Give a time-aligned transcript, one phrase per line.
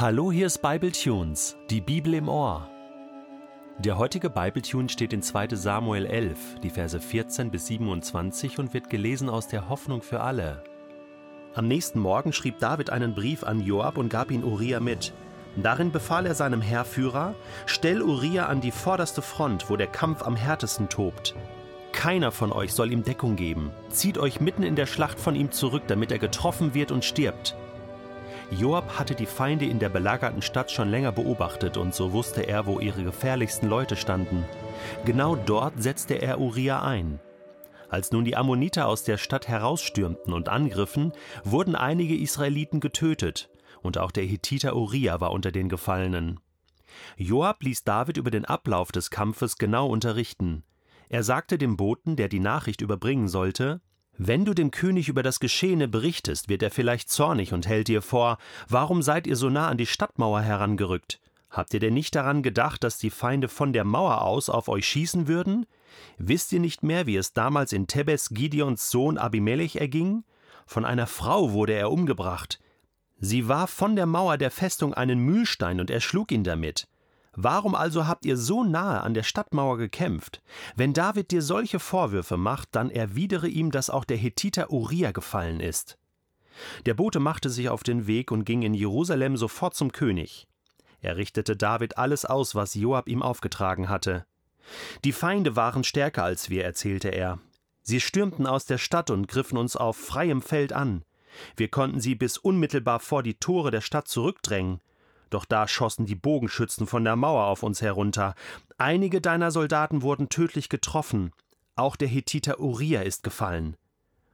[0.00, 2.70] Hallo, hier ist Bible Tunes, die Bibel im Ohr.
[3.80, 5.56] Der heutige Bible Tune steht in 2.
[5.56, 10.62] Samuel 11, die Verse 14 bis 27 und wird gelesen aus der Hoffnung für alle.
[11.56, 15.12] Am nächsten Morgen schrieb David einen Brief an Joab und gab ihn Uriah mit.
[15.56, 17.34] Darin befahl er seinem Heerführer:
[17.66, 21.34] Stell Uriah an die vorderste Front, wo der Kampf am härtesten tobt.
[21.90, 23.72] Keiner von euch soll ihm Deckung geben.
[23.88, 27.56] Zieht euch mitten in der Schlacht von ihm zurück, damit er getroffen wird und stirbt.
[28.50, 32.66] Joab hatte die Feinde in der belagerten Stadt schon länger beobachtet und so wusste er,
[32.66, 34.44] wo ihre gefährlichsten Leute standen.
[35.04, 37.20] Genau dort setzte er Uriah ein.
[37.90, 41.12] Als nun die Ammoniter aus der Stadt herausstürmten und angriffen,
[41.44, 43.50] wurden einige Israeliten getötet,
[43.82, 46.40] und auch der Hethiter Uriah war unter den Gefallenen.
[47.16, 50.64] Joab ließ David über den Ablauf des Kampfes genau unterrichten.
[51.10, 53.80] Er sagte dem Boten, der die Nachricht überbringen sollte,
[54.18, 58.02] wenn du dem König über das Geschehene berichtest, wird er vielleicht zornig und hält dir
[58.02, 58.38] vor,
[58.68, 61.20] warum seid ihr so nah an die Stadtmauer herangerückt?
[61.50, 64.86] Habt ihr denn nicht daran gedacht, dass die Feinde von der Mauer aus auf euch
[64.86, 65.66] schießen würden?
[66.18, 70.24] Wisst ihr nicht mehr, wie es damals in Tebes Gideons Sohn Abimelech erging?
[70.66, 72.58] Von einer Frau wurde er umgebracht.
[73.20, 76.88] Sie war von der Mauer der Festung einen Mühlstein und er schlug ihn damit.
[77.40, 80.42] Warum also habt ihr so nahe an der Stadtmauer gekämpft?
[80.74, 85.60] Wenn David dir solche Vorwürfe macht, dann erwidere ihm, dass auch der Hethiter Uriah gefallen
[85.60, 85.98] ist.
[86.84, 90.48] Der Bote machte sich auf den Weg und ging in Jerusalem sofort zum König.
[91.00, 94.26] Er richtete David alles aus, was Joab ihm aufgetragen hatte.
[95.04, 97.38] Die Feinde waren stärker als wir, erzählte er.
[97.82, 101.04] Sie stürmten aus der Stadt und griffen uns auf freiem Feld an.
[101.56, 104.80] Wir konnten sie bis unmittelbar vor die Tore der Stadt zurückdrängen.
[105.30, 108.34] Doch da schossen die Bogenschützen von der Mauer auf uns herunter.
[108.78, 111.32] Einige deiner Soldaten wurden tödlich getroffen.
[111.76, 113.76] Auch der Hethiter Uriah ist gefallen.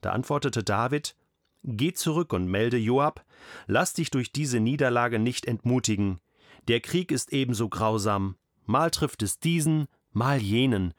[0.00, 1.16] Da antwortete David:
[1.64, 3.24] Geh zurück und melde Joab,
[3.66, 6.20] lass dich durch diese Niederlage nicht entmutigen.
[6.68, 8.36] Der Krieg ist ebenso grausam.
[8.64, 10.94] Mal trifft es diesen, mal jenen.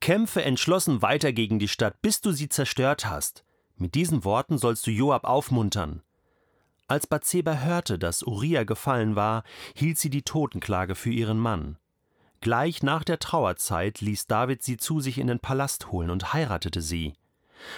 [0.00, 3.44] Kämpfe entschlossen weiter gegen die Stadt, bis du sie zerstört hast.
[3.76, 6.02] Mit diesen Worten sollst du Joab aufmuntern.
[6.90, 9.44] Als Bathseba hörte, dass Uriah gefallen war,
[9.76, 11.78] hielt sie die Totenklage für ihren Mann.
[12.40, 16.82] Gleich nach der Trauerzeit ließ David sie zu sich in den Palast holen und heiratete
[16.82, 17.14] sie.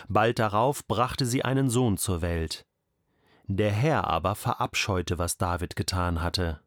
[0.08, 2.64] Bald darauf brachte sie einen Sohn zur Welt.
[3.44, 6.62] Der Herr aber verabscheute, was David getan hatte.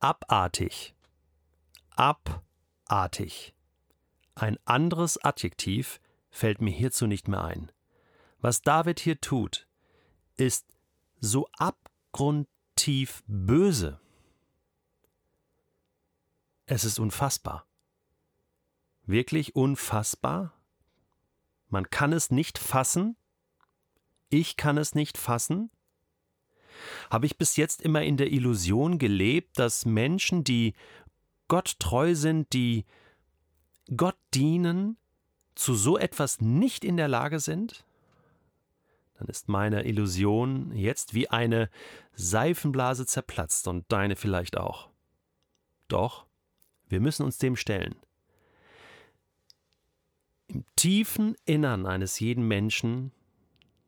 [0.00, 0.96] Abartig.
[1.94, 3.54] Abartig.
[4.34, 7.70] Ein anderes Adjektiv fällt mir hierzu nicht mehr ein.
[8.40, 9.68] Was David hier tut,
[10.36, 10.66] ist
[11.20, 14.00] so abgrundtief böse.
[16.66, 17.66] Es ist unfassbar.
[19.04, 20.52] Wirklich unfassbar.
[21.68, 23.16] Man kann es nicht fassen.
[24.28, 25.70] Ich kann es nicht fassen.
[27.10, 30.74] Habe ich bis jetzt immer in der Illusion gelebt, dass Menschen, die
[31.48, 32.84] Gott treu sind, die
[33.96, 34.96] Gott dienen,
[35.54, 37.84] zu so etwas nicht in der Lage sind?
[39.18, 41.70] Dann ist meine Illusion jetzt wie eine
[42.14, 44.90] Seifenblase zerplatzt und deine vielleicht auch.
[45.88, 46.26] Doch,
[46.88, 47.96] wir müssen uns dem stellen.
[50.48, 53.12] Im tiefen Innern eines jeden Menschen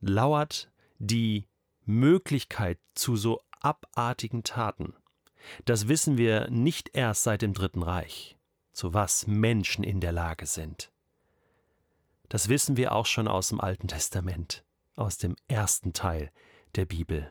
[0.00, 1.46] lauert die
[1.84, 4.94] Möglichkeit zu so abartigen Taten.
[5.64, 8.36] Das wissen wir nicht erst seit dem Dritten Reich,
[8.72, 10.90] zu was Menschen in der Lage sind.
[12.28, 14.64] Das wissen wir auch schon aus dem Alten Testament
[14.98, 16.30] aus dem ersten Teil
[16.74, 17.30] der Bibel.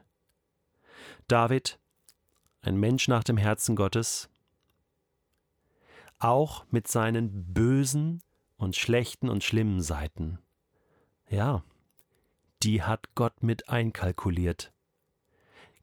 [1.28, 1.80] David,
[2.62, 4.30] ein Mensch nach dem Herzen Gottes,
[6.20, 8.24] auch mit seinen bösen
[8.58, 10.40] und schlechten und schlimmen Seiten.
[11.30, 11.64] Ja,
[12.64, 14.74] die hat Gott mit einkalkuliert.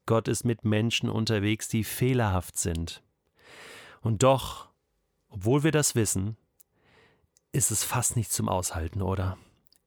[0.07, 3.03] Gott ist mit Menschen unterwegs, die fehlerhaft sind.
[4.01, 4.69] Und doch,
[5.29, 6.37] obwohl wir das wissen,
[7.53, 9.39] ist es fast nicht zum Aushalten, oder?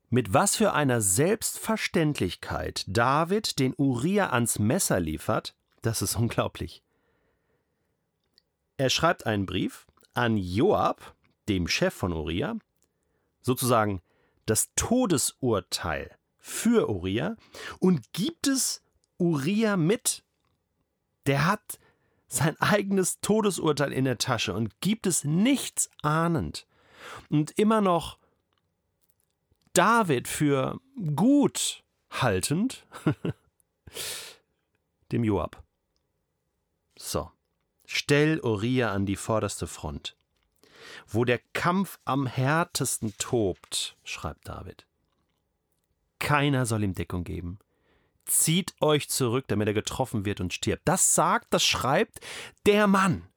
[0.10, 6.82] Mit was für einer Selbstverständlichkeit David den Uriah ans Messer liefert, das ist unglaublich.
[8.78, 11.14] Er schreibt einen Brief an Joab,
[11.50, 12.56] dem Chef von Uriah,
[13.42, 14.02] sozusagen
[14.46, 17.36] das Todesurteil für Uriah
[17.80, 18.82] und gibt es
[19.18, 20.24] Uriah mit.
[21.26, 21.80] Der hat
[22.30, 26.66] sein eigenes Todesurteil in der Tasche und gibt es nichts ahnend
[27.30, 28.18] und immer noch
[29.78, 30.82] David für
[31.16, 32.88] gut haltend,
[35.12, 35.64] dem Joab.
[36.98, 37.30] So,
[37.86, 40.16] stell Uriah an die vorderste Front.
[41.08, 44.88] Wo der Kampf am härtesten tobt, schreibt David.
[46.18, 47.60] Keiner soll ihm Deckung geben.
[48.26, 50.82] zieht euch zurück, damit er getroffen wird und stirbt.
[50.86, 52.20] Das sagt, das schreibt
[52.66, 53.28] der Mann,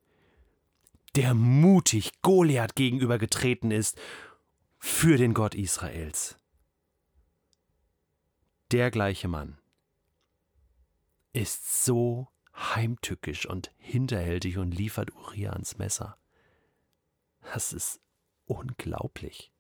[1.17, 4.01] der mutig Goliath gegenübergetreten ist
[4.81, 6.37] für den Gott Israels.
[8.73, 9.59] Der gleiche Mann
[11.33, 16.17] ist so heimtückisch und hinterhältig und liefert Uriah ans Messer.
[17.53, 18.01] Das ist
[18.47, 19.53] unglaublich.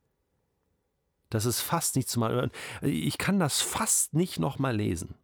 [1.28, 2.50] Das ist fast nicht zu mal.
[2.81, 5.14] Ich kann das fast nicht noch mal lesen.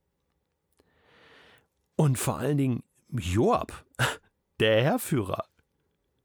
[1.96, 3.84] Und vor allen Dingen Joab,
[4.60, 5.48] der Heerführer,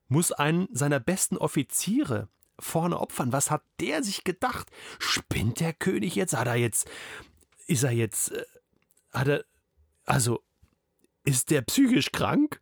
[0.08, 2.28] muss einen seiner besten Offiziere
[2.62, 3.32] vorne opfern.
[3.32, 4.70] Was hat der sich gedacht?
[5.00, 6.36] Spinnt der König jetzt?
[6.36, 6.90] Hat er jetzt.
[7.68, 8.32] Ist er jetzt.
[8.32, 8.46] Äh,
[9.12, 9.46] hat er.
[10.06, 10.42] Also.
[11.24, 12.60] Ist der psychisch krank?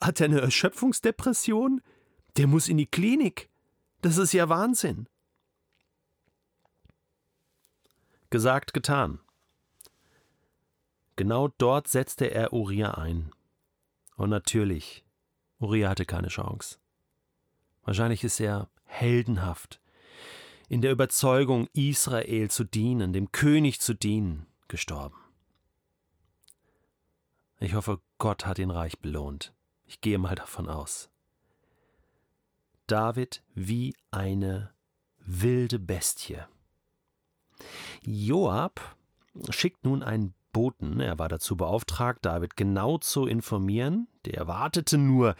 [0.00, 1.80] Hat er eine Erschöpfungsdepression?
[2.36, 3.48] Der muss in die Klinik.
[4.02, 5.08] Das ist ja Wahnsinn.
[8.28, 9.20] Gesagt, getan.
[11.16, 13.30] Genau dort setzte er Uriah ein.
[14.16, 15.04] Und natürlich,
[15.58, 16.78] Uriah hatte keine Chance.
[17.86, 19.80] Wahrscheinlich ist er heldenhaft,
[20.68, 25.16] in der Überzeugung, Israel zu dienen, dem König zu dienen, gestorben.
[27.60, 29.54] Ich hoffe, Gott hat ihn reich belohnt.
[29.86, 31.10] Ich gehe mal davon aus.
[32.88, 34.72] David wie eine
[35.18, 36.40] wilde Bestie.
[38.02, 38.96] Joab
[39.50, 45.36] schickt nun einen Boten, er war dazu beauftragt, David genau zu informieren, der wartete nur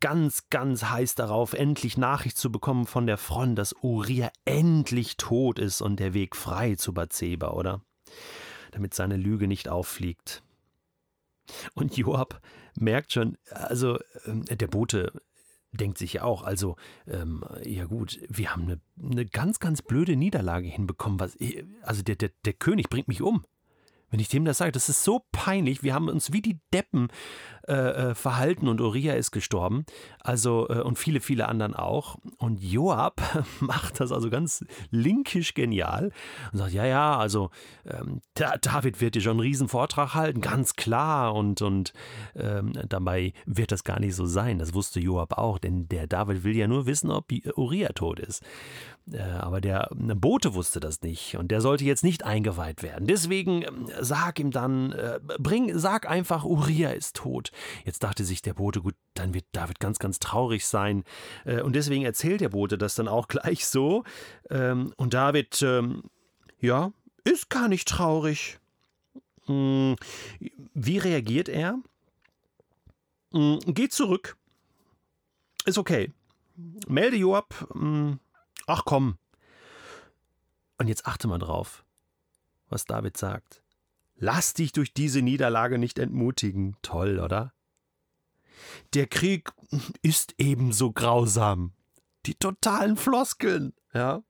[0.00, 5.58] ganz, ganz heiß darauf, endlich Nachricht zu bekommen von der Front, dass Uriah endlich tot
[5.58, 7.82] ist und der Weg frei zu Bathseba, oder?
[8.72, 10.42] Damit seine Lüge nicht auffliegt.
[11.74, 12.40] Und Joab
[12.78, 15.12] merkt schon, also äh, der Bote
[15.72, 16.76] denkt sich ja auch, also,
[17.06, 21.20] ähm, ja gut, wir haben eine, eine ganz, ganz blöde Niederlage hinbekommen.
[21.20, 21.36] Was,
[21.82, 23.44] also der, der, der König bringt mich um.
[24.10, 25.82] Wenn ich dem das sage, das ist so peinlich.
[25.82, 27.08] Wir haben uns wie die Deppen
[27.68, 29.84] äh, äh, verhalten und Uriah ist gestorben.
[30.18, 32.16] Also, äh, und viele, viele anderen auch.
[32.38, 33.22] Und Joab
[33.60, 36.10] macht das also ganz linkisch genial
[36.52, 37.50] und sagt: Ja, ja, also
[37.84, 41.34] ähm, David wird dir schon einen riesen Vortrag halten, ganz klar.
[41.34, 41.92] Und, und
[42.34, 44.58] ähm, dabei wird das gar nicht so sein.
[44.58, 48.42] Das wusste Joab auch, denn der David will ja nur wissen, ob Uriah tot ist.
[49.12, 53.06] Äh, aber der Bote wusste das nicht und der sollte jetzt nicht eingeweiht werden.
[53.06, 57.52] Deswegen ähm, sag ihm dann, äh, bring, sag einfach, Uriah ist tot.
[57.84, 61.04] Jetzt dachte sich der Bote, gut, dann wird David ganz, ganz traurig sein.
[61.44, 64.04] Äh, und deswegen erzählt der Bote das dann auch gleich so.
[64.50, 66.02] Ähm, und David, ähm,
[66.58, 66.92] ja,
[67.24, 68.58] ist gar nicht traurig.
[69.46, 69.96] Hm,
[70.74, 71.78] wie reagiert er?
[73.32, 74.36] Hm, geht zurück.
[75.64, 76.12] Ist okay.
[76.86, 77.54] Melde Joab.
[77.72, 78.18] Hm,
[78.72, 79.18] Ach komm.
[80.78, 81.84] Und jetzt achte mal drauf,
[82.68, 83.64] was David sagt.
[84.22, 86.76] Lass dich durch diese Niederlage nicht entmutigen.
[86.82, 87.54] Toll, oder?
[88.92, 89.50] Der Krieg
[90.02, 91.72] ist ebenso grausam.
[92.26, 94.22] Die totalen Floskeln, ja.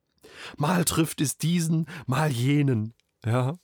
[0.56, 2.94] Mal trifft es diesen, mal jenen,
[3.25, 3.54] ja.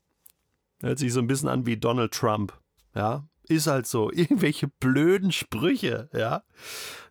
[0.80, 2.58] Hört sich so ein bisschen an wie Donald Trump,
[2.92, 3.28] ja.
[3.48, 4.10] Ist halt so.
[4.12, 6.42] Irgendwelche blöden Sprüche, ja.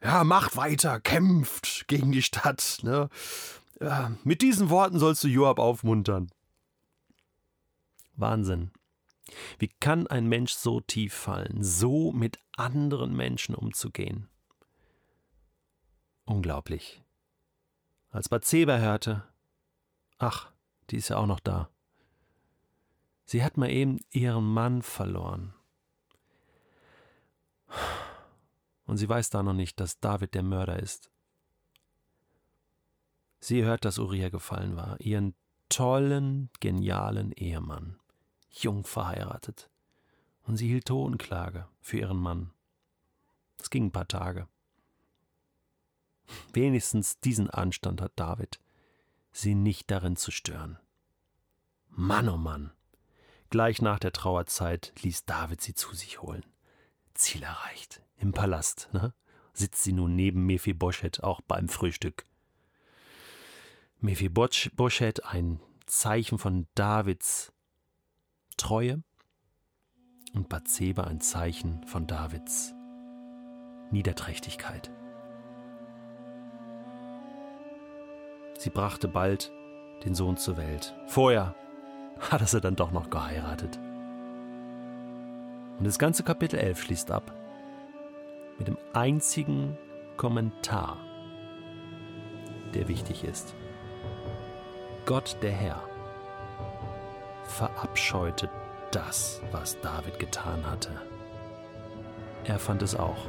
[0.04, 3.10] Ja, macht weiter, kämpft gegen die Stadt, ne.
[3.80, 6.30] Ja, mit diesen Worten sollst du Joab aufmuntern.
[8.18, 8.72] Wahnsinn.
[9.58, 14.30] Wie kann ein Mensch so tief fallen, so mit anderen Menschen umzugehen?
[16.26, 17.04] Unglaublich.
[18.12, 19.24] Als Bathseba hörte,
[20.18, 20.52] ach,
[20.90, 21.70] die ist ja auch noch da.
[23.26, 25.54] Sie hat mal eben ihren Mann verloren.
[28.86, 31.10] Und sie weiß da noch nicht, dass David der Mörder ist.
[33.40, 35.36] Sie hört, dass Uriah gefallen war, ihren
[35.70, 38.00] tollen, genialen Ehemann
[38.64, 39.70] jung verheiratet.
[40.44, 42.52] Und sie hielt Totenklage für ihren Mann.
[43.60, 44.48] Es ging ein paar Tage.
[46.54, 48.60] Wenigstens diesen Anstand hat David,
[49.32, 50.80] sie nicht darin zu stören.
[51.90, 52.72] Mann, oh Mann!
[53.50, 56.46] Gleich nach der Trauerzeit ließ David sie zu sich holen.
[57.14, 58.02] Ziel erreicht.
[58.18, 59.14] Im Palast, ne?
[59.54, 62.26] Sitzt sie nun neben Mephibosheth auch beim Frühstück.
[64.00, 67.54] Mephibosheth, ein Zeichen von Davids
[68.58, 69.04] Treue
[70.34, 72.74] und Bathseba ein Zeichen von Davids
[73.92, 74.92] Niederträchtigkeit.
[78.58, 79.52] Sie brachte bald
[80.06, 80.96] den Sohn zur Welt.
[81.08, 81.56] Vorher
[82.32, 83.78] hatte sie dann doch noch geheiratet.
[85.78, 87.34] Und das ganze Kapitel 11 schließt ab
[88.58, 89.78] mit dem einzigen
[90.16, 90.98] Kommentar,
[92.74, 93.54] der wichtig ist.
[95.06, 95.95] Gott der Herr
[97.46, 98.50] verabscheute
[98.92, 100.92] das, was David getan hatte.
[102.44, 103.26] Er fand es auch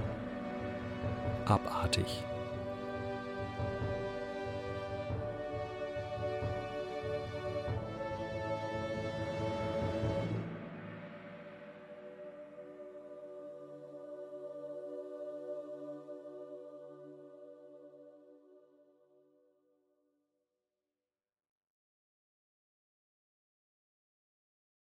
[1.47, 2.25] abartig.